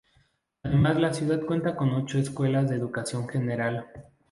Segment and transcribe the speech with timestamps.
[0.63, 3.85] Además la ciudad cuenta con ocho escuelas de educación general.